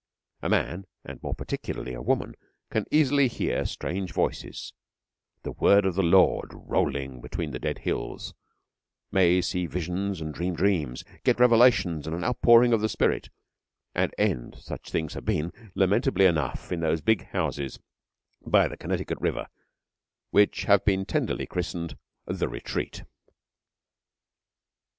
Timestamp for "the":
5.43-5.51, 5.93-6.01, 7.51-7.59, 12.81-12.89, 18.67-18.77, 22.25-22.49